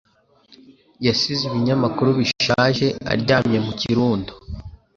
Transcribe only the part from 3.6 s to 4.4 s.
mu kirundo